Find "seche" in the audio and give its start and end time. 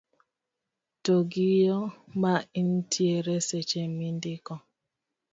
3.49-3.81